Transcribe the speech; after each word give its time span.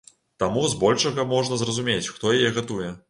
Таму 0.43 0.61
збольшага 0.71 1.25
можна 1.33 1.59
зразумець, 1.63 2.11
хто 2.15 2.33
яе 2.39 2.49
гатуе. 2.57 2.91